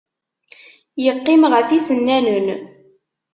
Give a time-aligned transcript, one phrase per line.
[1.03, 2.47] Yeqqim ɣef yisennanen.